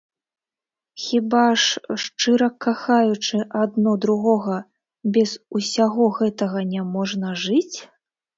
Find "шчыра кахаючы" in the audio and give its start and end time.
2.03-3.43